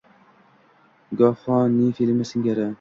[1.17, 2.65] goho noe filьmi singari